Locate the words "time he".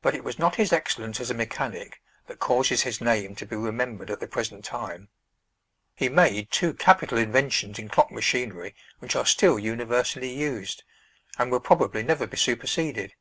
4.64-6.08